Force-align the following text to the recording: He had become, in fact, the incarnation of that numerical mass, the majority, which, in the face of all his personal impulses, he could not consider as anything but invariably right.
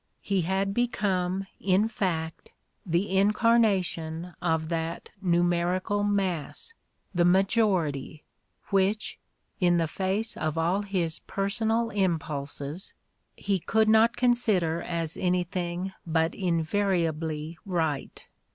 He 0.23 0.41
had 0.41 0.73
become, 0.73 1.45
in 1.59 1.87
fact, 1.87 2.49
the 2.83 3.15
incarnation 3.15 4.33
of 4.41 4.69
that 4.69 5.09
numerical 5.21 6.03
mass, 6.03 6.73
the 7.13 7.23
majority, 7.23 8.23
which, 8.71 9.19
in 9.59 9.77
the 9.77 9.85
face 9.87 10.35
of 10.35 10.57
all 10.57 10.81
his 10.81 11.19
personal 11.19 11.91
impulses, 11.91 12.95
he 13.37 13.59
could 13.59 13.87
not 13.89 14.17
consider 14.17 14.81
as 14.81 15.17
anything 15.17 15.93
but 16.03 16.33
invariably 16.33 17.59
right. 17.63 18.25